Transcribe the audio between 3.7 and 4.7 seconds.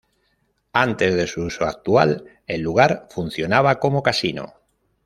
como casino.